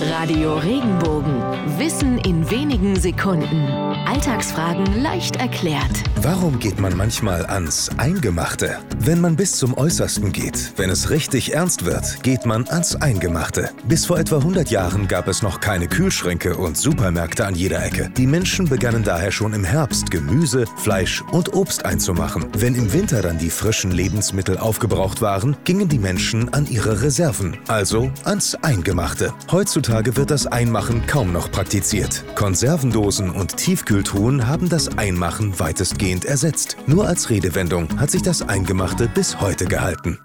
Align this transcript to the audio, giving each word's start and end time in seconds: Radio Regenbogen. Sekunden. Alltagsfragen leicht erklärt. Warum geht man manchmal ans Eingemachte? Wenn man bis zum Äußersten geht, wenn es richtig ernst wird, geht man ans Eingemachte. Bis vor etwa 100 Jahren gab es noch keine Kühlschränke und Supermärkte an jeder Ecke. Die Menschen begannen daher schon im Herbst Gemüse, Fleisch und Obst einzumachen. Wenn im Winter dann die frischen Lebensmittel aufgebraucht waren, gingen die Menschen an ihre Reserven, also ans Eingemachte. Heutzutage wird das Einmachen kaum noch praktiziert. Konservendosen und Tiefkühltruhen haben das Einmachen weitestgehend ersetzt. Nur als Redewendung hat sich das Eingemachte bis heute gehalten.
Radio 0.00 0.56
Regenbogen. 0.58 1.42
Sekunden. 3.00 3.66
Alltagsfragen 4.06 5.02
leicht 5.02 5.36
erklärt. 5.36 6.02
Warum 6.22 6.58
geht 6.58 6.78
man 6.78 6.94
manchmal 6.96 7.46
ans 7.46 7.90
Eingemachte? 7.96 8.78
Wenn 8.98 9.22
man 9.22 9.36
bis 9.36 9.52
zum 9.52 9.76
Äußersten 9.78 10.32
geht, 10.32 10.74
wenn 10.76 10.90
es 10.90 11.08
richtig 11.08 11.54
ernst 11.54 11.86
wird, 11.86 12.22
geht 12.22 12.44
man 12.44 12.68
ans 12.68 12.96
Eingemachte. 12.96 13.70
Bis 13.84 14.04
vor 14.04 14.18
etwa 14.18 14.36
100 14.36 14.70
Jahren 14.70 15.08
gab 15.08 15.28
es 15.28 15.40
noch 15.40 15.60
keine 15.60 15.88
Kühlschränke 15.88 16.58
und 16.58 16.76
Supermärkte 16.76 17.46
an 17.46 17.54
jeder 17.54 17.82
Ecke. 17.82 18.10
Die 18.18 18.26
Menschen 18.26 18.68
begannen 18.68 19.02
daher 19.02 19.32
schon 19.32 19.54
im 19.54 19.64
Herbst 19.64 20.10
Gemüse, 20.10 20.66
Fleisch 20.76 21.22
und 21.32 21.54
Obst 21.54 21.86
einzumachen. 21.86 22.48
Wenn 22.58 22.74
im 22.74 22.92
Winter 22.92 23.22
dann 23.22 23.38
die 23.38 23.48
frischen 23.48 23.92
Lebensmittel 23.92 24.58
aufgebraucht 24.58 25.22
waren, 25.22 25.56
gingen 25.64 25.88
die 25.88 25.98
Menschen 25.98 26.52
an 26.52 26.66
ihre 26.68 27.00
Reserven, 27.00 27.56
also 27.66 28.10
ans 28.24 28.54
Eingemachte. 28.56 29.32
Heutzutage 29.50 30.16
wird 30.18 30.30
das 30.30 30.46
Einmachen 30.46 31.06
kaum 31.06 31.32
noch 31.32 31.50
praktiziert. 31.50 32.24
Konservendosen 32.90 33.30
und 33.30 33.56
Tiefkühltruhen 33.56 34.48
haben 34.48 34.68
das 34.68 34.98
Einmachen 34.98 35.60
weitestgehend 35.60 36.24
ersetzt. 36.24 36.76
Nur 36.86 37.06
als 37.06 37.30
Redewendung 37.30 38.00
hat 38.00 38.10
sich 38.10 38.22
das 38.22 38.42
Eingemachte 38.42 39.06
bis 39.06 39.40
heute 39.40 39.66
gehalten. 39.66 40.18